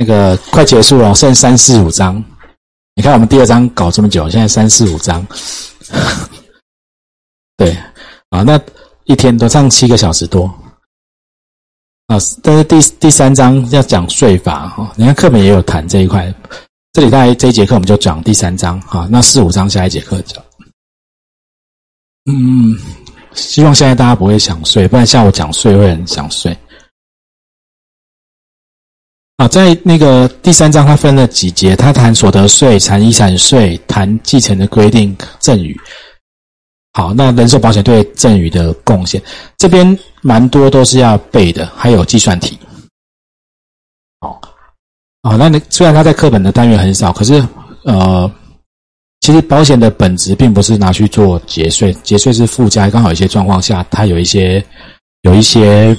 [0.00, 2.24] 那个快结束了，剩三四五章。
[2.94, 5.26] 你看我们第二章搞这么久，现在三四五章。
[7.58, 7.76] 对，
[8.30, 8.58] 啊，那
[9.04, 10.46] 一天都上七个小时多。
[12.06, 16.34] 啊，但是第第三章要讲税法哈，你看课本也有谈这一块。
[16.94, 20.42] 这里在这一节课我们就讲第三章哈，那四五章下一节课讲。
[22.24, 22.74] 嗯，
[23.34, 26.56] 希望现在大家不会想睡，不然下午讲睡会很想睡。
[29.40, 35.74] 啊，在那个第三章，它分了几节，它谈所得税、谈遗产税、谈继承的规定、赠与。
[36.92, 39.22] 好，那人寿保险对赠与的贡献，
[39.56, 42.58] 这边蛮多都是要背的，还有计算题。
[44.20, 44.38] 好，
[45.22, 47.42] 啊，那你虽然它在课本的单元很少，可是
[47.84, 48.30] 呃，
[49.20, 54.62] 其实保险的本质并不是拿去做节税，节税是附加，刚好有些状况下，它有一些
[55.22, 55.96] 有一些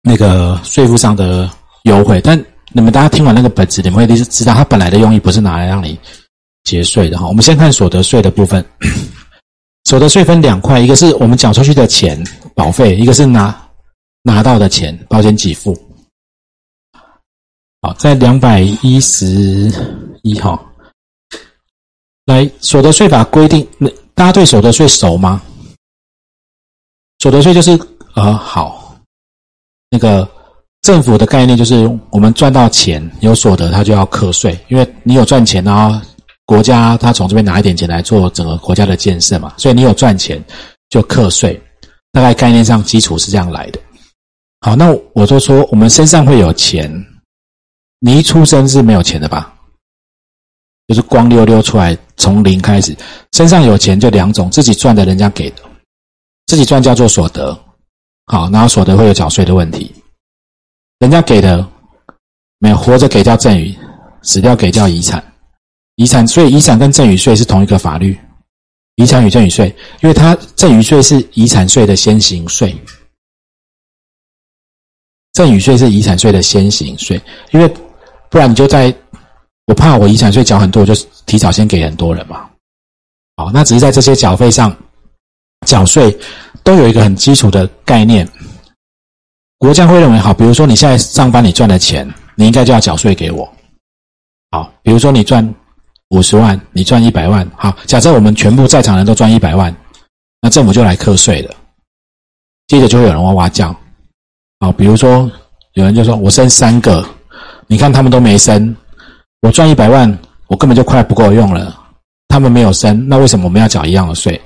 [0.00, 1.50] 那个税负上的
[1.86, 2.20] 优惠。
[2.20, 2.38] 但
[2.72, 5.98] 你们大家听完那个本质，你们会知道它本来的用意不是拿来让你
[6.62, 7.26] 节税的哈。
[7.26, 8.64] 我们先看所得税的部分。
[9.84, 12.20] 所得税分两块，一个是我们缴出去的钱
[12.56, 13.56] 保费，一个是拿
[14.22, 15.78] 拿到的钱保险给付。
[17.82, 19.72] 好，在两百一十
[20.22, 20.60] 一号，
[22.24, 23.64] 来所得税法规定，
[24.12, 25.40] 大家对所得税熟吗？
[27.20, 27.78] 所得税就是
[28.14, 28.98] 呃好，
[29.88, 30.28] 那个
[30.86, 36.00] 政府的概念就是我们赚到钱有所得，他就要课税，因为你有赚钱啊。
[36.44, 40.40] 国家他从这边拿一点钱来做整个国家的建设嘛，所以你有赚钱
[40.88, 41.60] 就课税，
[42.12, 43.80] 大概概念上基础是这样来的。
[44.60, 46.88] 好，那我就说我们身上会有钱，
[47.98, 49.52] 你一出生是没有钱的吧？
[50.86, 52.96] 就是光溜溜出来，从零开始，
[53.32, 55.62] 身上有钱就两种，自己赚的，人家给的，
[56.46, 57.58] 自己赚叫做所得，
[58.26, 59.92] 好，然后所得会有缴税的问题，
[60.98, 61.66] 人家给的
[62.58, 63.76] 没有活着给叫赠与，
[64.22, 65.22] 死掉给叫遗产。
[65.96, 68.18] 遗产税、遗产跟赠与税是同一个法律，
[68.96, 72.76] 遗产与赠与税，因为它赠与税是遗产税的先行税，
[75.32, 77.20] 赠与税是遗产税的先行税，
[77.52, 77.66] 因为
[78.28, 78.94] 不然你就在，
[79.66, 82.48] 我怕我遗产税缴很多，我就提早先给很多人嘛。
[83.36, 84.74] 好，那只是在这些缴费上，
[85.66, 86.14] 缴税
[86.62, 88.28] 都有一个很基础的概念，
[89.66, 93.52] 国家会认为好，比如说你现在上班你赚的钱，你应该就要缴税给我。
[94.52, 95.54] 好，比如说你赚。
[96.10, 99.74] 五十万，你赚一百万，好，假设我们全部在场人都赚一百万，
[100.40, 101.52] 那政府就来课税了。
[102.68, 103.74] 接着就会有人哇哇叫，
[104.60, 105.28] 好，比如说
[105.72, 107.04] 有人就说我生三个，
[107.66, 108.72] 你看他们都没生，
[109.42, 110.16] 我赚一百万，
[110.46, 111.76] 我根本就快不够用了，
[112.28, 114.40] 他们没有生，那为什么我们要缴一样的税？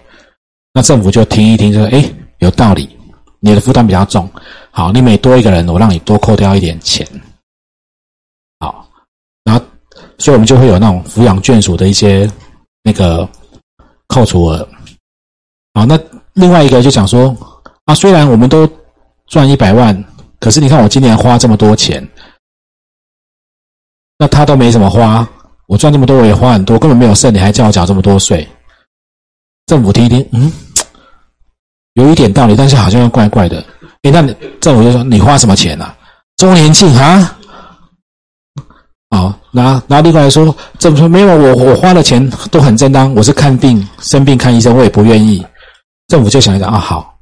[0.73, 2.89] 那政府就听一听，就说哎，有道理，
[3.41, 4.31] 你的负担比较重，
[4.71, 7.07] 好，你每多一个人，我让你多扣掉一点钱。
[8.59, 8.87] 好，
[9.45, 9.65] 然后
[10.19, 12.31] 所以，我们就会有那种抚养眷属的一些
[12.83, 13.27] 那个
[14.09, 14.69] 扣除额。
[15.73, 15.99] 好，那
[16.35, 17.35] 另外一个就讲说
[17.87, 18.69] 啊，虽然我们都
[19.27, 20.05] 赚一百万，
[20.39, 22.07] 可是你看我今年花这么多钱，
[24.19, 25.27] 那他都没怎么花，
[25.67, 28.47] 我赚这么多我也花很多，根本没有剩，你还叫我缴这么多税？
[29.67, 30.53] 政府听一听，嗯，
[32.01, 33.63] 有一点道理，但是好像又怪怪的。
[34.03, 35.95] 哎，那你政府就说你花什么钱啊？
[36.37, 37.37] 周年庆啊？
[39.11, 45.45] 好，那那另外说，政府说没有，我我花的钱都很正当，我是看病生病看医生，我也不愿意。
[46.09, 47.15] 政府就想一想啊，好，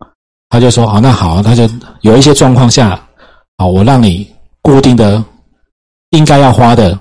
[0.50, 1.68] 他就说啊，那好，他就
[2.02, 3.00] 有一些状况下，
[3.56, 4.30] 好，我让你
[4.62, 5.22] 固定的
[6.10, 6.96] 应该要花的，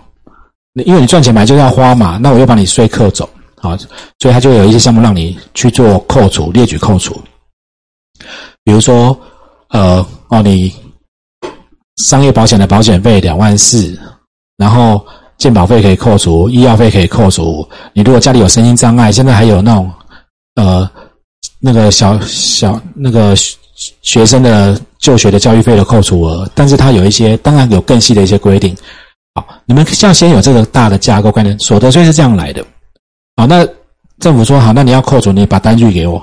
[0.85, 3.29] 因为你赚钱买就是要花嘛，那我又把你税扣走，
[3.61, 3.77] 好，
[4.19, 7.21] 所以他就有一些项目让你去做扣除，列举扣除。
[8.63, 9.17] 比如说，
[9.69, 10.73] 呃，哦，你
[11.97, 13.97] 商业保险的保险费两万四。
[14.57, 15.05] 然后
[15.37, 17.63] 健保费可以扣除，医药费可以扣除。
[17.93, 19.91] 你如果家里有身心障碍，现在还有那种，
[20.55, 20.89] 呃，
[21.59, 23.35] 那个小小那个
[24.01, 26.49] 学生的就学的教育费的扣除额。
[26.55, 28.75] 但是它有一些，当然有更细的一些规定。
[29.35, 32.65] 好，你们像先有这个大的架构概念，所得税是这样来的。
[33.35, 33.63] 好，那
[34.17, 36.19] 政府说好，那你要扣除，你把单据给我，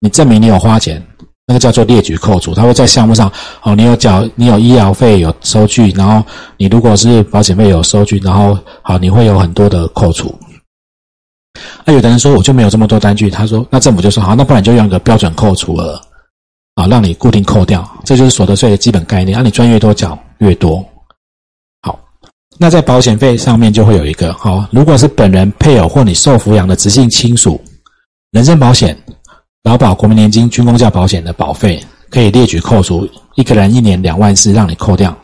[0.00, 1.02] 你证明你有花钱。
[1.50, 6.22] 那个叫做列举扣除，他会在项目上，哦，你有缴，你有医疗费有收据，然后
[6.58, 10.38] 你如果是保险费有收据，然后好，你会有很多的扣除。
[11.86, 15.98] 那有的人说我就没有这么多单据，他说那政府就说好，那不然就用一个标准扣除额，
[16.74, 20.84] 啊，让你固定扣掉，这就是所得税的基本概念，让你赚越多缴越多。
[21.80, 21.98] 好，
[22.58, 27.58] 那在保险费上面就会有一个，好，如果是本人、配偶或你受抚养的直系亲属，
[28.32, 28.94] 人身保险。
[29.64, 35.16] 劳保、国民年金、军工教保险的保费可以列举扣除，一个人一年两万四，让你扣掉。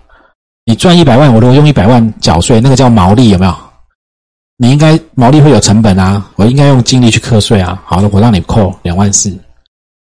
[0.67, 3.57] 你赚一百万，我如果用一百万缴税，那个叫毛利，有没有？
[4.57, 7.83] 你应该毛利会有成本啊，我应该用精力去课税啊。
[7.87, 9.37] 好了，我让你扣两万四，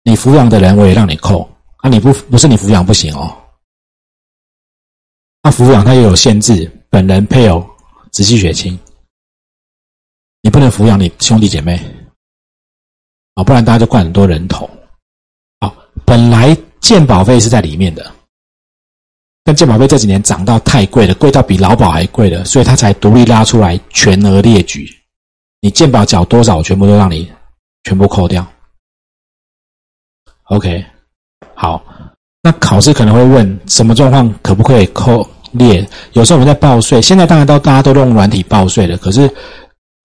[0.04, 3.36] 你抚养的人我也让你扣，啊，你不不是你抚养不行哦。
[5.42, 7.66] 那抚养它也有限制，本人、配偶、
[8.12, 8.78] 直系血亲，
[10.42, 11.80] 你不能抚养你兄弟姐妹，
[13.36, 14.70] 啊，不然大家就灌很多人头。
[15.60, 18.12] 好，本来健保费是在里面的。
[19.44, 24.90] 但健保费这几年涨到太贵了，贵到比劳保还贵了，所以他才独立拉出来全额列举。
[25.62, 27.32] 你健保缴多少，我全部都让你
[27.84, 28.46] 全部扣掉。
[30.46, 30.84] OK，
[31.54, 31.84] 好，
[32.42, 35.88] 那考试可能会问什么状况可不可以扣列？
[36.14, 39.30] 有时候我们在报税，现在当然都大家都用软体报税了，可是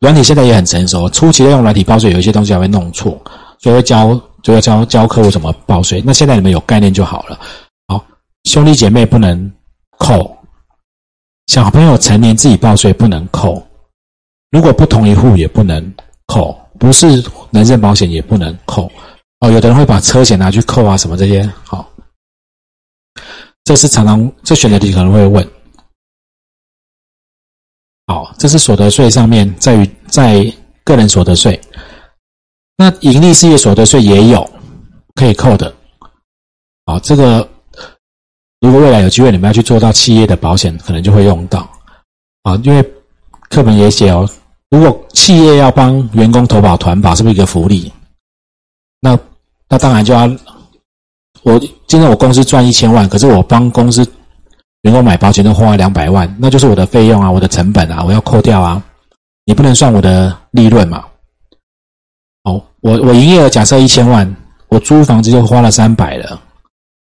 [0.00, 3.20] 软体现在也很成熟，初期的用软体报税，有一些东西还会弄错，
[3.58, 6.02] 所以会教就要教教客户怎么报税。
[6.06, 7.38] 那现在你们有概念就好了。
[7.88, 8.02] 好
[8.44, 9.52] 兄弟姐妹不能
[9.98, 10.34] 扣，
[11.48, 13.62] 小朋友成年自己报税不能扣，
[14.50, 15.94] 如果不同一户也不能
[16.26, 18.90] 扣，不是人身保险也不能扣。
[19.40, 21.86] 哦，有的人会把车险拿去扣啊，什么这些，好，
[23.64, 25.46] 这是常常这选择题可能会问。
[28.10, 30.52] 好，这是所得税上面在于在
[30.82, 31.60] 个人所得税，
[32.76, 34.50] 那盈利事业所得税也有
[35.14, 35.72] 可以扣的。
[36.86, 37.48] 好，这个。
[38.60, 41.60] 如果未来有机会，你们要去做到企业的保险，可能就会用到
[42.42, 42.82] 啊，因为
[43.48, 44.28] 课本也写哦，
[44.70, 47.92] 如果企业要帮员工投保团保，是不是一个福利？
[49.00, 49.16] 那
[49.68, 50.28] 那当然就要，
[51.42, 54.04] 我今天我公司赚一千万，可是我帮公司
[54.82, 58.82] 员工买保险都花两百万，那就是我的费用啊，我的成本啊，我要扣掉啊，
[59.44, 61.04] 你不能算我的利润嘛？
[62.44, 64.36] 哦，我我营业额假设一千万，
[64.68, 66.40] 我租房子就花了三百了。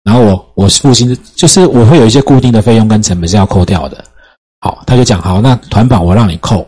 [0.03, 4.05] 然后我我付薪就是我会有一些固定的费用跟成本是要扣掉的。
[4.61, 6.67] 好，他就讲好，那团保我让你扣，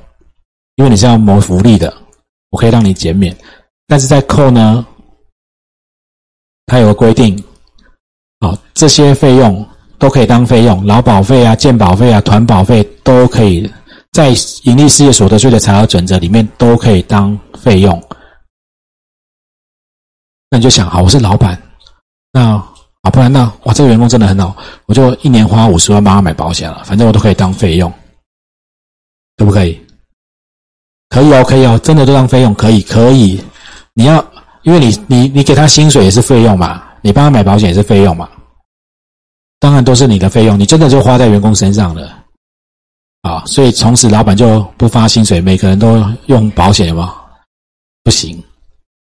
[0.76, 1.92] 因为你是要谋福利的，
[2.50, 3.36] 我可以让你减免。
[3.88, 4.86] 但是在扣呢，
[6.66, 7.36] 他有个规定，
[8.38, 9.66] 好，这些费用
[9.98, 13.70] 都可以当费用，劳保费啊、健保费啊、团保费都可以
[14.12, 14.30] 在
[14.62, 18.02] 盈利事业所得税的财务准则里面都可以当费用。
[20.50, 21.60] 那你就想，好，我是老板，
[22.32, 22.62] 那。
[23.04, 24.56] 啊，不然那哇，这个员工真的很好，
[24.86, 27.92] 我就一年花五十万帮他买保险了，反正我都可以当费用，
[29.36, 29.78] 可不可以？
[31.10, 33.38] 可以哦，可以哦，真的都当费用，可以，可以。
[33.92, 34.24] 你要，
[34.62, 38.26] 因为你你你给他薪水也是费用嘛，你帮他买保险也是费用嘛，
[39.64, 42.22] 当然都是你的费用，你真的就花在员工身上了，
[43.22, 47.14] 啊，所以从此老板就不发薪水，每个人都用保险吗？
[48.02, 48.44] 不行，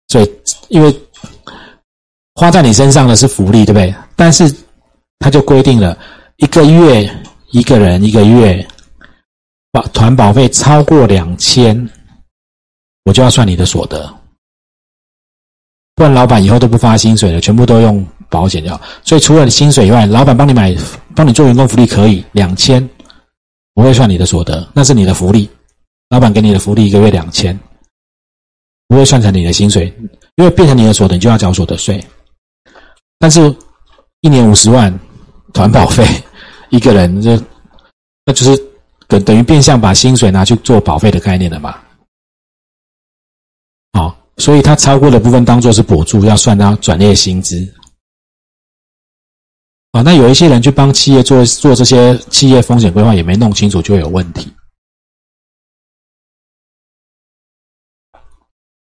[0.09, 0.31] 所以
[0.69, 0.95] 因为。
[2.35, 3.93] 花在你身上的是福利，对不对？
[4.15, 4.53] 但是
[5.19, 5.97] 他就规定了
[6.37, 7.07] 一个月
[7.51, 8.67] 一个人一个月
[9.71, 11.89] 保团保费超过两千，
[13.05, 14.11] 我就要算你的所得，
[15.93, 18.03] 不然老板以后都不发薪水了，全部都用
[18.33, 18.81] 保险要。
[19.03, 20.75] 所以除了你薪水以外，老板帮你买、
[21.15, 22.89] 帮你做员工福利可以两千，
[23.75, 25.47] 不会算你的所得，那是你的福利。
[26.09, 27.57] 老板给你的福利一个月两千，
[28.87, 29.93] 不会算成你的薪水，
[30.35, 32.03] 因为变成你的所得，你就要缴所得税。
[33.19, 33.55] 但是，
[34.21, 34.91] 一年五十万
[35.53, 36.05] 团保费，
[36.69, 37.39] 一个人就
[38.25, 38.57] 那就是
[39.07, 41.77] 等等于变相把薪水拿去做保费的概念了嘛？
[43.93, 47.67] 好，所以他超过的部分当做是补助，要算到转业薪资。
[49.93, 54.53] 啊，那有一些人去帮企业做做这些企业风险规划，也没弄清楚，就会有问题。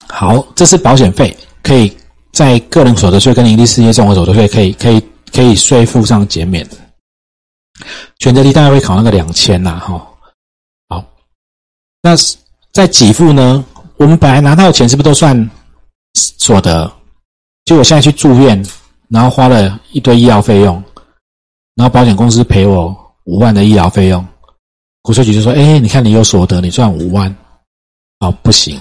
[0.09, 1.95] 好，这是保险费，可以。
[2.33, 6.65] 在个人所得税跟盈利事业综合所得税可以可以可以税负上减免，
[8.19, 10.07] 选择题大概会考那个两千呐，哈，
[10.87, 11.05] 好，
[12.01, 12.15] 那
[12.71, 13.65] 在给付呢？
[13.97, 15.51] 我们本来拿到的钱是不是都算
[16.13, 16.89] 所得？
[17.65, 18.65] 就我现在去住院，
[19.09, 20.81] 然后花了一堆医药费用，
[21.75, 24.25] 然后保险公司赔我五万的医疗费用，
[25.01, 27.35] 国税局就说：“哎，你看你有所得，你赚五万，
[28.19, 28.79] 好不行，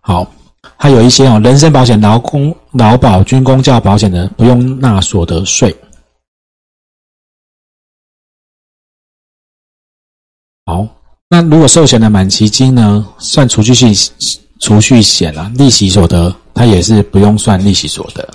[0.00, 0.30] 好。”
[0.76, 5.74] 还有一些哦，人身保险、劳工、劳保、军工教保险的不用纳所得税。
[10.64, 10.86] 好，
[11.28, 13.94] 那如果寿险的满期金呢，算储蓄性
[14.60, 18.26] 储蓄险啊，利息所得它也是不用算利息所得。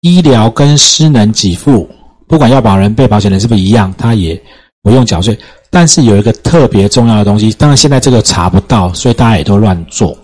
[0.00, 1.88] 医疗跟失能给付，
[2.26, 4.40] 不管要保人、被保险人是不是一样，他也
[4.82, 5.38] 不用缴税。
[5.70, 10.16] 但是有一个特别重要的东西，当然现在这个查不到，所以大家也都乱做。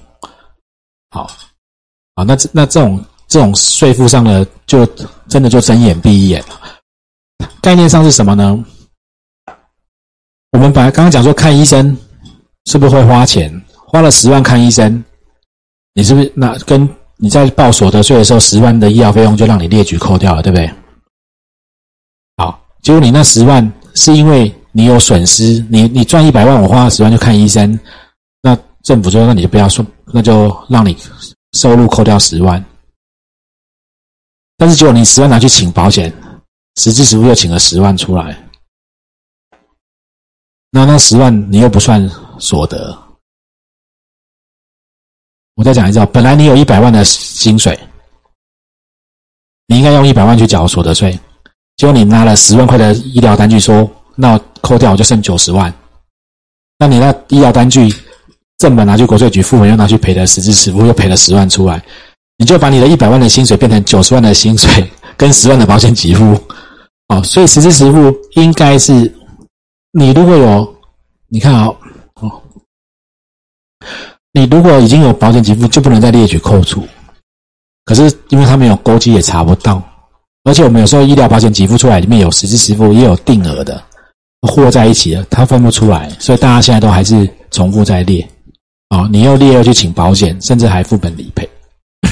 [1.11, 1.31] 好，
[2.17, 4.87] 好，那这那这种这种税负上的，就
[5.29, 6.61] 真的就睁眼闭一眼了。
[7.61, 8.65] 概念上是什么呢？
[10.53, 11.97] 我们本来刚刚讲说看医生
[12.67, 13.63] 是不是会花钱？
[13.87, 15.05] 花了十万看医生，
[15.95, 20.69] 你是不是那跟你在报所得税的时候，十万的医疗费用就让你列举扣掉了，对不对？
[22.37, 27.79] 好，结果你那十万是因为你有损失，你你赚一百万，我花了十万就看医生，
[28.43, 30.97] 那政府说那你就不要说，那就让你
[31.53, 32.63] 收入扣掉十万。
[34.57, 36.13] 但是结果你十万拿去请保险，
[36.77, 38.37] 实质实付又请了十万出来，
[40.71, 43.04] 那那十万你又不算所得。
[45.57, 47.79] 我再讲一次，本来你有一百万的薪水，
[49.67, 51.19] 你应该用一百万去缴所得税，
[51.77, 55.73] 结果你拿了十万块的医疗单据，说那扣掉就剩九十万，
[56.79, 57.89] 那你那医疗单据
[58.59, 61.83] 正本拿去国税局，副本又拿去赔的实质实付又赔了十万出来。
[62.37, 66.37] 你就把你的一百万的薪水变成九十万的薪水，跟十万的保险给付，
[67.07, 68.93] 哦，所以实质实付应该是
[69.93, 70.77] 你如果有，
[71.29, 71.77] 你看啊，哦，
[74.35, 76.85] 你如果已经有保险给付，就不能再列举扣除。
[77.85, 79.81] 可是因为他没有勾稽，也查不到。
[80.43, 83.81] 而且我们有时候医疗保险给付出来，里面有实质实付，也有定额的，
[84.43, 86.11] 和在一起的，它分不出来。
[86.19, 88.29] 所以大家现在都还是重复在列，
[88.91, 91.49] 哦，你又列又去请保险，甚至还副本理赔。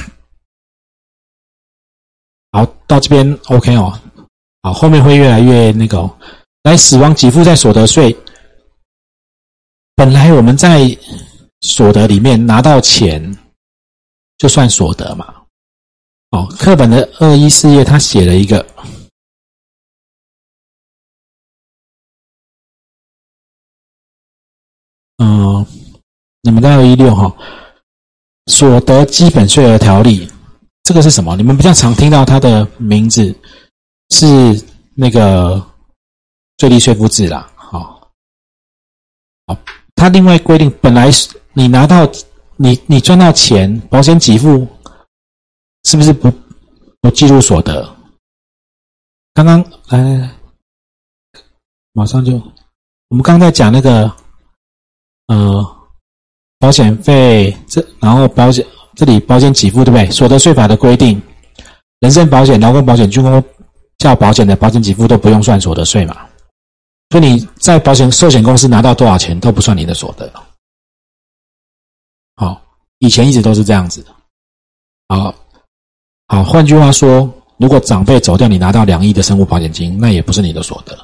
[2.52, 3.92] 好，到这边 OK 哦。
[4.62, 6.08] 好，后面会越来越那个。
[6.62, 8.16] 来，死亡给付在所得税。
[9.96, 10.96] 本来我们在
[11.62, 13.36] 所得里面拿到钱，
[14.38, 15.42] 就算所得嘛。
[16.30, 18.66] 哦，课本的二一四页他写了一个，
[25.18, 25.66] 嗯，
[26.42, 27.34] 你们在二一六哈，
[28.46, 30.28] 所得基本税额条例。
[30.82, 31.36] 这个是什么？
[31.36, 33.32] 你们比较常听到它的名字
[34.10, 34.26] 是
[34.96, 35.64] 那个
[36.56, 37.48] 最低税负制啦。
[37.54, 38.10] 好，
[39.46, 39.56] 好，
[39.94, 42.10] 它另外规定，本来是你拿到
[42.56, 44.66] 你你赚到钱，保险给付
[45.84, 46.32] 是不是不
[47.00, 47.96] 不计入所得？
[49.34, 50.30] 刚刚来，
[51.92, 52.34] 马上就，
[53.08, 54.12] 我们刚刚在讲那个
[55.26, 55.76] 呃
[56.58, 58.64] 保险费，这然后保险。
[58.94, 60.10] 这里保险给付对不对？
[60.10, 61.18] 所得税法的规定，
[62.00, 63.42] 人身保险、劳工保险、军工
[63.96, 66.28] 较保险的保险给付都不用算所得税嘛。
[67.08, 70.30] 所以你在保险寿险公司拿到多少钱都不算你的所得。
[73.02, 74.10] 以前一直都是这样子的。
[75.08, 75.34] 好，
[76.28, 80.96] 好，换句话说，如果长辈走掉，你拿到两亿的生活保险金，那也不是你的所得。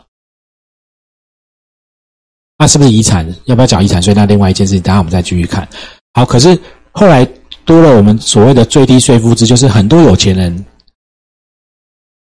[2.56, 3.28] 那是不是遗产？
[3.46, 4.14] 要不要缴遗产税？
[4.14, 5.68] 那另外一件事情，等下我们再继续看。
[6.14, 6.56] 好，可是
[6.92, 7.28] 后来。
[7.64, 10.64] 多了我们所谓的最低税负制，就是很多有钱人，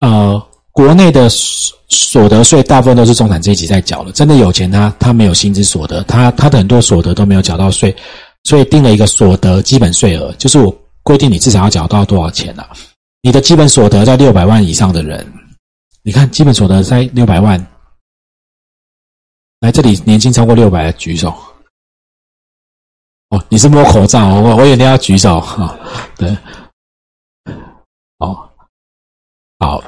[0.01, 4.11] 呃，国内的所得税大部分都是中产阶级在缴的。
[4.11, 7.95] 真的有钱，他他没有薪资所得，他他的很多所得都没有缴到税，
[8.47, 10.73] 所以定了一个所得基本税额，就是我
[11.03, 12.71] 规定你至少要缴到多少钱啊？
[13.21, 15.27] 你的基本所得在六百万以上的人，
[16.03, 17.59] 你看基本所得在六百万，
[19.59, 21.35] 来这里年薪超过六百的举手。
[23.31, 25.77] 哦，你是摸口罩，我我也要举手哈。
[26.17, 26.31] 对，
[28.19, 28.49] 哦，
[29.59, 29.83] 好，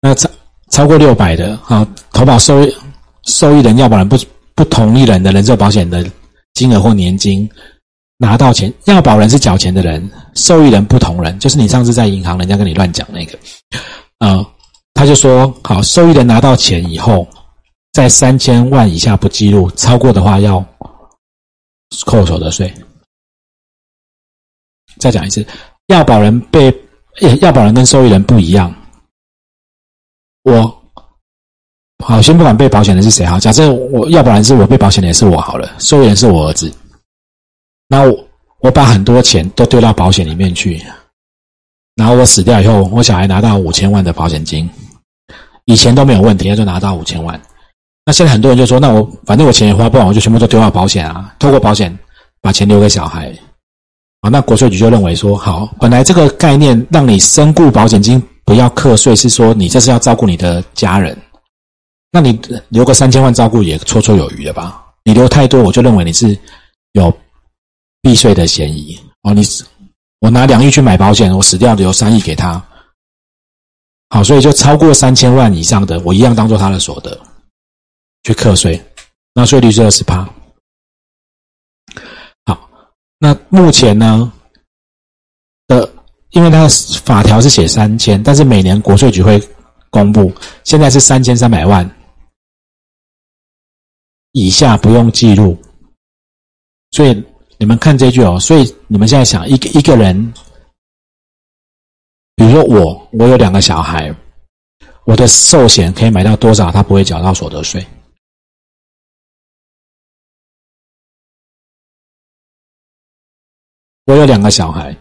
[0.00, 0.28] 那超
[0.70, 2.76] 超过六百的啊，投保受益
[3.22, 4.18] 受益人要保人不
[4.56, 6.04] 不同意人的人寿保险的
[6.54, 7.48] 金额或年金
[8.16, 13.38] 拿到钱，要保人是缴钱的人，受益人不同人，就是你上次在银行人家跟你乱讲那个，
[14.20, 14.44] 呃，
[14.94, 17.28] 他就说好，受益人拿到钱以后，
[17.92, 20.64] 在三千万以下不记录，超过的话要。
[22.06, 22.74] 扣所得税。
[24.98, 25.46] 再讲一次，
[25.86, 26.74] 要保人被
[27.40, 28.74] 要保人跟受益人不一样。
[30.42, 30.83] 我
[32.06, 36.70] 好，先不管被保险的是谁，好，假设我要不然是我，被保险的也是我，好了，受益人是我儿子。
[37.88, 38.28] 那我
[38.60, 40.82] 我把很多钱都丢到保险里面去，
[41.96, 44.68] 然后我死掉以后，我小孩拿到五千万的保险金，
[45.64, 47.40] 以前都没有问题，他就拿到五千万。
[48.04, 51.98] 那现在很多人就说：“那我反正我钱也花不完，我就全部都丢到保险啊，透过保险
[52.42, 53.32] 把钱留给小孩。”
[54.20, 61.16] 啊，那国税局就认为说：“好，本来这个概念让你身故保险金不要课税，是说你这是要照顾你的家人，
[62.14, 64.86] 那你留个三千万照顾也绰绰有余的吧？
[65.02, 66.38] 你留太多，我就认为你是
[66.92, 67.12] 有
[68.00, 69.34] 避税的嫌疑哦。
[69.34, 69.42] 你
[70.20, 72.64] 我拿两亿去买保险，我死掉留三亿给他，
[74.10, 77.20] 好，所以就超过三千万以上的，我一样当做他的所得。”
[78.22, 78.80] 去课税，
[79.34, 80.24] 那税率是二十趴。
[82.46, 82.70] 好，
[83.18, 84.32] 那目前呢
[85.66, 85.92] 的，
[86.30, 86.68] 因为它的
[87.04, 89.42] 法条是写三千，但是每年国税局会
[89.90, 91.84] 公布，现在是三千三百万
[94.34, 95.56] 以下不用记录。
[96.90, 97.24] 所以
[97.56, 100.32] 你们看这句哦，所以你们现在想一个一个人，
[102.34, 104.12] 比如说我，我有两个小孩，
[105.04, 107.86] 我的寿险可以买到多少，他不会缴到所得税？
[114.06, 114.96] 我有两个小孩，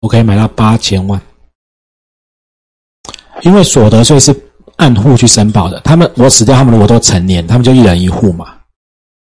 [0.00, 1.20] 我可以买到八千万，
[3.42, 4.32] 因为所得税是
[4.80, 5.78] 按户去申报的。
[5.80, 8.56] 他们我死掉，他们如果都成年，他们就一人一户嘛。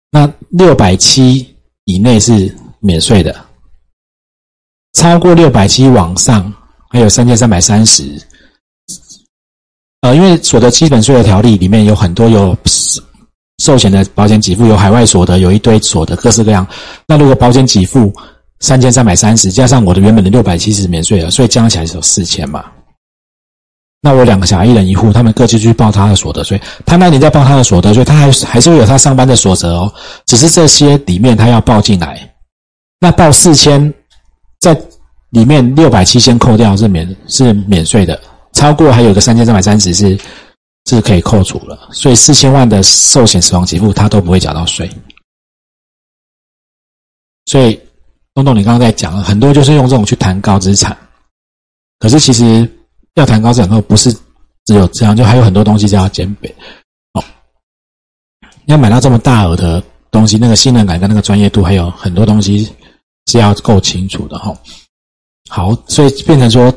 [0.10, 1.46] 那六百七
[1.86, 3.36] 以内是免税的，
[4.93, 6.51] 超过六百七往上
[6.89, 8.03] 还有三千三百三十。
[10.01, 12.58] 呃，因为所得基本税的条例里面有很多有。
[13.62, 16.65] 寿险的保险给付有海外所得，有一堆所得，各式各样。
[17.05, 18.12] 那如果保险给付
[18.60, 22.65] 三千三百三十，加上我的原本的六百七十免税额，所以加起来是有四千嘛。
[24.01, 26.60] 那我两个小孩一人一户，他们各自去报他的所得税。
[26.86, 29.93] 他那年在报他的所得税，他还还是会有他上班的所得哦。
[30.25, 32.34] 只是这些里面他要报进来，
[33.00, 33.93] 那报四千，
[34.60, 34.75] 在
[35.29, 38.20] 里面六百七先扣掉是免是免税的，
[38.53, 40.20] 超过还有个三千三百三十是。
[40.89, 44.89] 是可以扣除了，所以四千万的寿险死亡给付，他都不会缴到税。
[47.46, 47.79] 所以
[48.34, 50.98] 东东，你刚刚在讲很多，就是用这种去谈高资产。
[52.00, 52.67] 可是其实
[53.15, 54.12] 要谈高资产，后不是
[54.65, 56.53] 只有这样，就还有很多东西是要兼备。
[57.13, 57.24] 哦，
[58.65, 62.72] 要买到这么大额的东西，那个信任感跟那个专业度，还有很多东西
[63.27, 64.56] 是要够清楚的哈。
[65.50, 66.74] 好，所以变成说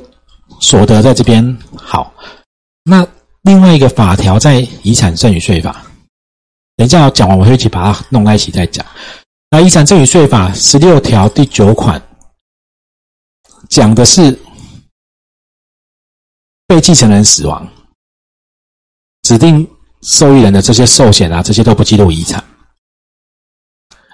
[0.60, 2.12] 所得在这边好，
[2.84, 3.06] 那。
[3.46, 5.84] 另外一个法条在遗产赠与税法，
[6.76, 8.82] 等一下我讲完我会一起把它弄在一起再讲。
[9.50, 12.02] 那遗产赠与税法十六条第九款
[13.68, 14.32] 讲的是
[16.74, 17.64] 被继承人死亡，
[19.22, 19.64] 指定
[20.02, 22.42] 受益人的这些寿险啊，这些都不计入遗产。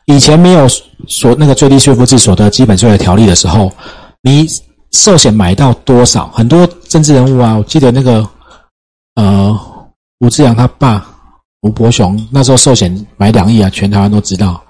[0.05, 0.69] 以前没有
[1.09, 3.73] 所那个最低税负制所得基本税的条例的时候，
[4.21, 4.47] 你
[4.91, 8.29] 寿险买到多少，很多政治人物啊，我记得那个。
[9.17, 9.61] 呃，
[10.21, 11.05] 吴志阳他爸
[11.63, 14.63] 吴伯雄那时候寿险买两亿啊，全台湾都知道，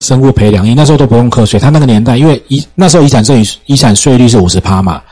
[0.00, 1.58] 生物赔两亿，那时候都不用课税。
[1.58, 5.02] 他那个年代，因为遗那时候遗产税遗产税率是五十趴嘛，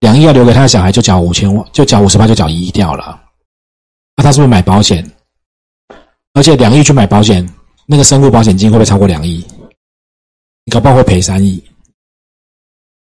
[0.00, 3.20] 两亿要留给他的小孩，就缴五千万，就缴五十趴，就缴一亿掉了。
[4.16, 5.08] 那他是不是买保险？
[6.34, 7.48] 而且两亿去买保险，
[7.86, 9.44] 那个生物保险金会不会超过两亿？
[10.64, 11.62] 你搞不好会赔三亿，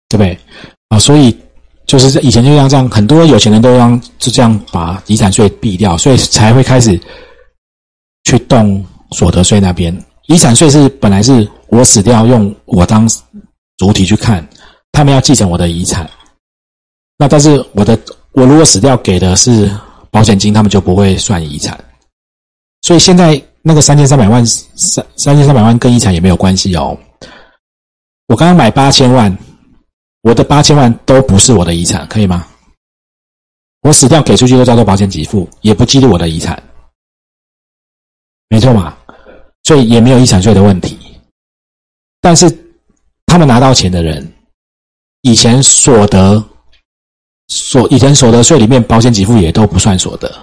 [0.10, 0.40] 对不对？
[0.90, 1.38] 啊，所以。
[1.88, 6.98] 就是以前就像这样，很多有钱人都让就这样把遗产税避掉，所以才会开始
[8.24, 9.94] 去动所得税那边。
[10.28, 13.06] 遗产税是本来是我死掉用我当
[13.76, 14.48] 主体去看，
[14.94, 16.10] 他们要继承我的遗产。
[17.22, 17.96] 那但是我的
[18.32, 19.70] 我如果死掉给的是
[20.10, 21.80] 保险金，他们就不会算遗产。
[22.82, 26.98] 所以现在那个三千三百万三三千三百万跟遗产也没有关系哦。
[28.26, 29.38] 我刚刚买八千万。
[30.24, 32.48] 我的八千万都不是我的遗产，可以吗？
[33.82, 36.62] 我死掉给出去都叫做保险给付，也不记录我的遗产，
[38.48, 38.96] 没错嘛？
[39.64, 40.96] 所以也没有遗产税的问题。
[42.20, 42.56] 但是
[43.26, 44.32] 他们拿到钱的人，
[45.22, 46.44] 以前所得
[47.52, 50.34] 所以前所得税里面保险给付也都不算所得。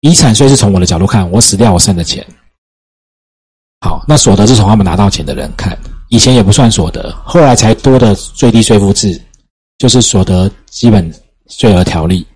[0.00, 2.22] 遗产税是从我的角度看，我死掉我剩的钱。
[3.80, 5.74] 好，那所得是从他们拿到钱的人看。
[6.10, 9.18] 以前也不算所得，后来才多的最低税负制，
[9.78, 11.10] 就是所得基本
[11.48, 12.26] 税额条例。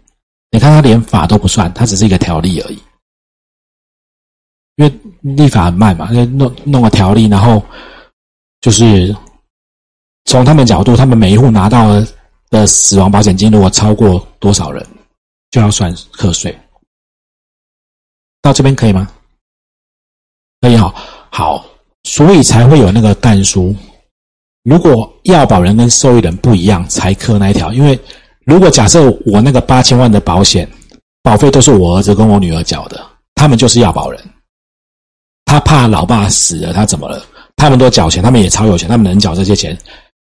[0.50, 2.82] 你看，他连法都不算，他只是一个条例而已。
[4.76, 7.62] 因为立法很慢嘛，就弄弄个条例，然后
[8.62, 9.14] 就是
[10.24, 12.00] 从他们角度，他们每一户拿到
[12.50, 14.86] 的死亡保险金，如果超过多少人，
[15.50, 16.56] 就要算课税。
[18.40, 19.08] 到这边可以吗？
[20.60, 20.94] 可以好，
[21.30, 21.64] 好。
[22.04, 23.74] 所以才会有那个但书。
[24.62, 27.72] 如果要保人跟受益人不一样，才刻那一条。
[27.72, 27.98] 因为
[28.44, 30.68] 如果假设我那个八千万的保险
[31.22, 34.20] 保费都是我儿子跟我女儿缴的，他们就是要保人。
[35.44, 37.22] 他怕老爸死了，他怎么了？
[37.56, 39.76] 他们都缴钱，他们也超有钱，他们能缴这些钱。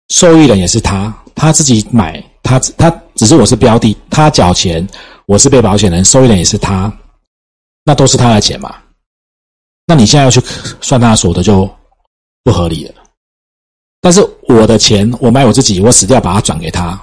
[0.10, 4.88] 受益人也是他，他自己买，他他只是我是标的，他缴钱，
[5.26, 6.92] 我是被保险人，受益人也是他，
[7.84, 8.76] 那都是他的钱嘛。
[9.86, 10.42] 那你现在要去
[10.82, 11.70] 算他的所得就。
[12.44, 13.04] 不合理了，
[14.00, 16.98] 但是我的钱我买我自己，我死掉把它转给他，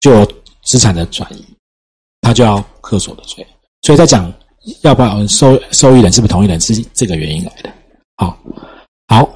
[0.00, 0.28] 就有
[0.64, 1.44] 资产的转移，
[2.22, 3.46] 他就要课所得税。
[3.82, 4.32] 所以在讲
[4.80, 7.72] 要不要收受益人是不是同一人，是这个原因来的。
[8.16, 8.36] 好，
[9.06, 9.32] 好，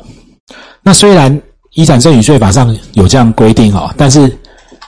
[0.83, 1.41] 那虽然
[1.73, 4.37] 遗产赠与税法上有这样规定哈，但是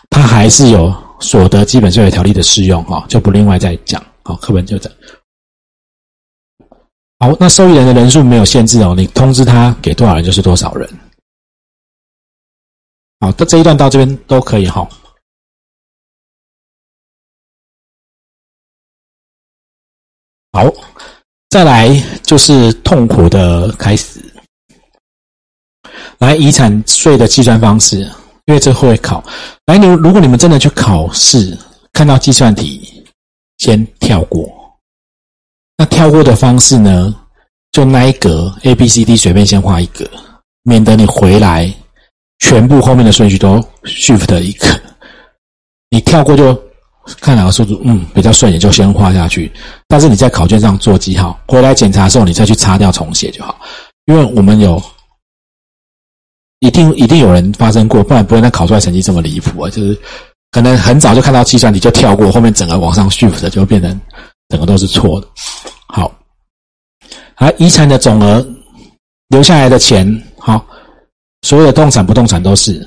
[0.09, 4.05] 它还是有所得基本税条例的适用哈，就不另外再讲。
[4.25, 4.91] 哦，课文就这。
[7.19, 10.89] 好，那受益人的人数没有限制哦，你通知他给多少人就是多少人。
[13.21, 14.89] 好，这这一段到这边都可以哈。
[20.53, 20.65] 好，
[21.51, 21.89] 再来
[22.23, 24.21] 就是痛苦的开始。
[26.21, 27.99] 来，遗产税的计算方式，
[28.47, 29.23] 因为这会考。
[29.67, 31.59] 来，你如果你们真的去考试，
[31.93, 33.05] 看到计算题，
[33.59, 34.49] 先跳过。
[35.77, 37.15] 那跳过的方式呢，
[37.73, 40.09] 就那一格 A、B、C、D 随便先画一格，
[40.63, 41.71] 免得你回来
[42.39, 44.81] 全部后面的顺序都 Shift 一个。
[45.91, 46.59] 你跳过就。
[47.19, 49.51] 看哪个数字嗯比较顺，也就先画下去。
[49.89, 53.59] 但是你在考卷上做记号，回来检查的时候，你再去擦掉重写就好。
[54.05, 54.81] 因为我们有
[56.61, 59.71] 一定一定有人发生过，不然不会那考出来成绩这么离谱啊！
[59.71, 59.99] 就是
[60.51, 64.01] 可能很早就看到计算题就跳过，后面整个往上 shift 就变成
[64.49, 65.29] 整个都是错的。
[65.89, 66.13] 好，
[67.37, 68.47] 而，遗产的总额
[69.29, 70.07] 留下来的钱，
[70.39, 70.65] 好，
[71.43, 72.87] 所有的动产不动产都是，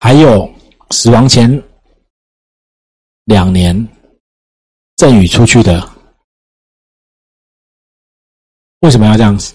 [0.00, 0.52] 还有
[0.90, 1.62] 死亡前。
[3.24, 3.76] 两年
[4.96, 5.86] 赠与出去的，
[8.80, 9.52] 为什么要这样子？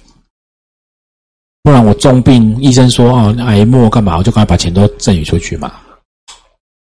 [1.64, 5.82] 不然我重病，医生说哦癌末干嘛，我就赶快把钱都赠与出去嘛。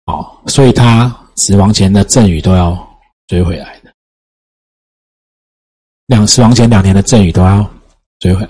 [0.07, 2.77] 哦，所以他死亡前的赠与都要
[3.29, 3.91] 追回来的。
[6.07, 7.65] 两死亡前两年的赠与都要
[8.19, 8.47] 追回。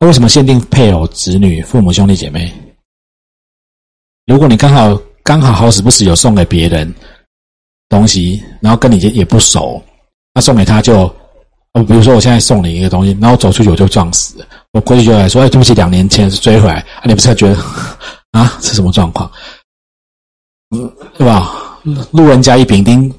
[0.00, 2.52] 那为什么限定配偶、子女、父母、兄弟姐妹？
[4.24, 6.92] 如果你刚好刚好好死不死有送给别人。
[7.88, 9.80] 东西，然后跟你也也不熟，
[10.34, 11.06] 那送给他就，
[11.76, 17.56] 我比如说我现在送你一个东西，然后走出去我就撞死，我过去就来说，哎，对不起，两年前是追回来，啊，你不是觉得
[18.30, 19.30] 啊是什么状况？
[20.74, 21.78] 嗯，对吧？
[22.12, 23.12] 路人甲乙丙丁，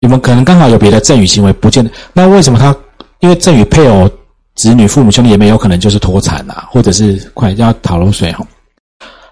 [0.00, 1.90] 你们可能刚好有别的赠与行为，不见得。
[2.12, 2.76] 那为什么他？
[3.20, 4.06] 因为赠与配偶、
[4.54, 8.46] 子女、父母、兄弟也没有可能就是脱产啊，或者是快要逃漏税哈。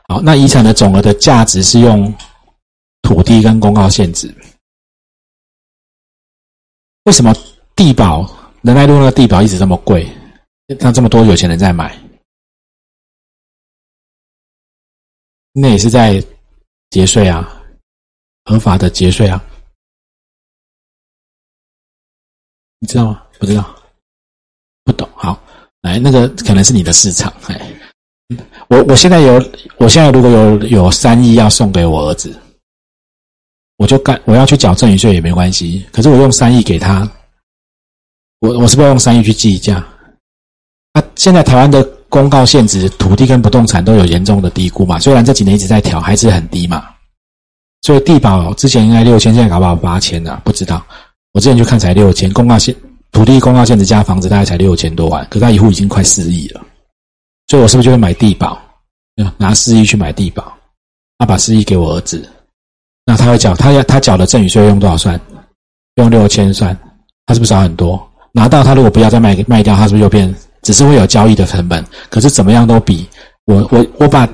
[0.09, 2.12] 好，那遗产的总额的价值是用
[3.03, 4.35] 土地跟公告限制。
[7.05, 7.35] 为什么
[7.77, 8.29] 地保
[8.66, 10.05] 仁爱路那个地保一直这么贵？
[10.81, 11.96] 那这么多有钱人在买，
[15.52, 16.20] 那也是在
[16.90, 17.62] 节税啊，
[18.44, 19.40] 合法的节税啊，
[22.81, 23.22] 你知道吗？
[23.38, 23.72] 不知道，
[24.83, 25.09] 不懂。
[25.14, 25.40] 好，
[25.83, 27.33] 来，那个可能是你的市场。
[27.46, 27.72] 哎，
[28.66, 29.35] 我我现在有，
[29.79, 32.37] 我现在如果有有三亿要送给我儿子。
[33.76, 35.87] 我就干，我要去缴赠与税也没关系。
[35.92, 37.09] 可是我用三亿给他，
[38.40, 39.85] 我我是不是要用三亿去计价？
[40.92, 44.99] 那现在台湾的公告限值，土地跟不动产都有严重的低估嘛？
[44.99, 46.85] 虽然这几年一直在调，还是很低嘛。
[47.83, 50.40] 所以地保之前应该六千，现在搞不好八千了？
[50.44, 50.85] 不知道。
[51.33, 52.75] 我之前去看才六千，公告限
[53.12, 56.64] 土地公告限值加房子大概才六千多万，可他一户已经快四亿了。
[57.46, 58.59] 所以我是不是就会买地保？
[59.38, 60.53] 拿四亿去买地保，
[61.18, 62.29] 他把四亿给我儿子。
[63.05, 65.20] 那他会缴，他要他缴的赠与税用多少算？
[65.96, 66.77] 用六千算，
[67.25, 68.06] 他是不是少很多？
[68.37, 70.33] 拿到他如果不要再卖卖掉，他是不是又变？
[70.61, 73.09] 只是会有交易的成本，可是怎么样都比
[73.46, 74.29] 我我我把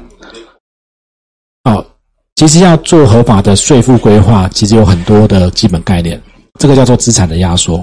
[1.62, 1.86] 哦，
[2.34, 6.20] 其实要做合法的税负规划，其实有很多的基本概念，
[6.58, 7.76] 这个叫做资产的压缩，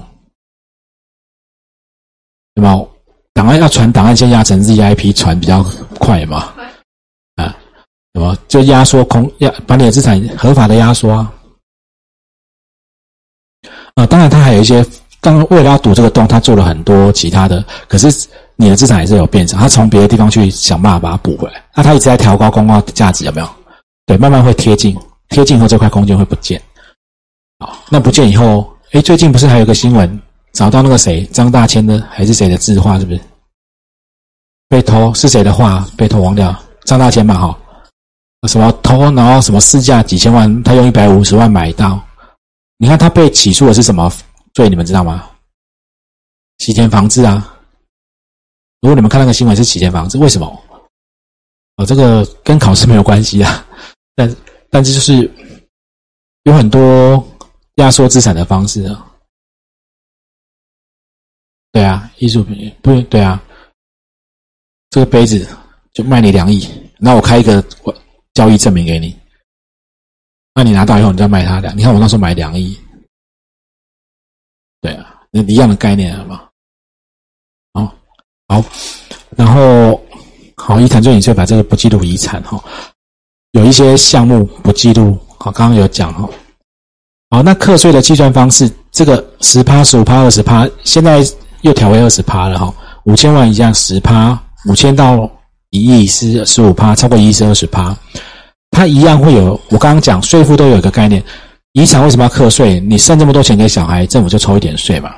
[2.54, 2.86] 对吗？
[3.34, 5.64] 档案要传档案，先压成 ZIP 传比较
[5.98, 6.54] 快嘛。
[7.36, 7.56] 啊
[8.14, 8.36] 什么？
[8.50, 11.34] 就压缩空压，把你的资产合法的压缩啊！
[13.94, 14.84] 啊，当然，它还有一些，
[15.22, 17.64] 刚刚为了要堵这个洞，他做了很多其他的。
[17.88, 21.64] 可是你的资产还是有变少，他从别的地方去想办法把它补回来。
[21.76, 23.50] 那他一直在调高公告价值，有没有？
[24.06, 24.98] 对，慢慢会贴近，
[25.30, 26.62] 贴近后这块空间会不见。
[27.60, 30.22] 好，那不见以后，哎，最近不是还有个新闻，
[30.54, 33.20] 找到那个谁，张大千的还是谁的字画，是不是？
[34.70, 35.86] 被偷是谁的画？
[35.98, 36.56] 被偷忘掉，
[36.86, 37.58] 张大千嘛，哈。
[38.48, 42.00] 什么偷，然后什么市价几千万，他用一百五十万买到。
[42.78, 44.10] 你看他被起诉的是什么
[44.54, 44.70] 罪？
[44.70, 45.30] 你们知道吗？
[46.60, 47.58] 洗钱防治啊！
[48.82, 50.46] 如果你们看那个新闻是洗钱防治，为什么？
[51.78, 53.66] 哦，这个跟考试没有关系啊。
[54.16, 54.36] 但
[54.70, 55.32] 但是就是
[56.44, 57.26] 有很多
[57.76, 59.06] 压缩资产的方式啊。
[61.72, 63.42] 对啊，艺术品不对啊。
[64.90, 65.48] 这个杯子
[65.94, 67.96] 就卖你两亿，那我开一个我。
[68.36, 69.20] 交易证明给你，
[70.54, 71.76] 那你拿到以后，你再卖他两。
[71.78, 72.80] 你看我那时候买两亿，
[74.82, 76.42] 对啊，那一样的概念，好吗？
[77.74, 77.94] 好，
[78.48, 78.64] 好，
[79.36, 80.02] 然后
[80.56, 82.64] 好，遗产最隐税法这个不记录遗产哈，
[83.52, 86.30] 有一些项目不记录，好，刚刚有讲哈。
[87.32, 91.24] 好，那课税的计算方式，这个十趴、十五趴、二十趴，现在
[91.62, 92.74] 又调为二十趴了哈。
[93.04, 95.30] 五千万以下十趴，五千到
[95.70, 97.96] 一亿是十五趴，超过一亿是二十趴。
[98.72, 101.24] 它一样会有，我刚刚讲税负都有一个概念，
[101.80, 102.78] 遗产为什么要课税？
[102.82, 105.12] 你剩这么多钱给小孩，政府就抽一点税嘛。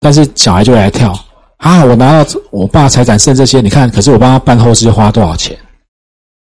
[0.00, 1.18] 但是小孩就来跳
[1.56, 5.56] 啊，我拿到我爸财产剩这些，你看，可是我帮他办后事花多少钱？